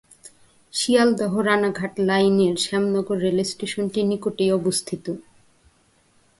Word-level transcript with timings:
শিয়ালদহ-রানাঘাট 0.73 1.93
লাইনের 1.99 2.55
শ্যামনগর 2.57 3.17
রেলস্টেশনটি 3.17 3.99
নিকটেই 4.03 4.51
অবস্থিত। 4.51 5.05